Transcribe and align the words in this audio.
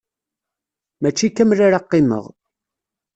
Mačči 1.01 1.27
kamel 1.35 1.59
ara 1.65 1.85
qqimeɣ. 1.85 2.25